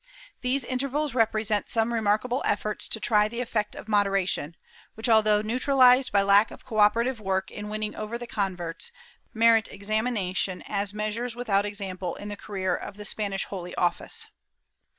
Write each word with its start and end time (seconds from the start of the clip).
These 0.41 0.63
intervals 0.63 1.13
represent 1.13 1.69
some 1.69 1.93
remarkable 1.93 2.41
efforts 2.43 2.87
to 2.87 2.99
try 2.99 3.27
the 3.27 3.39
effect 3.39 3.75
of 3.75 3.87
moderation, 3.87 4.55
which, 4.95 5.07
although 5.07 5.43
neutrahzed 5.43 6.11
by 6.11 6.23
lack 6.23 6.49
of 6.49 6.65
cooperative 6.65 7.19
work 7.19 7.51
in 7.51 7.69
winning 7.69 7.95
over 7.95 8.17
the 8.17 8.25
converts, 8.25 8.91
merit 9.31 9.69
exami 9.71 10.11
nation 10.11 10.63
as 10.65 10.91
measures 10.91 11.35
without 11.35 11.67
example 11.67 12.15
in 12.15 12.29
the 12.29 12.35
career 12.35 12.75
of 12.75 12.97
the 12.97 13.05
Spanish 13.05 13.45
Holy 13.45 13.75
Office. 13.75 14.25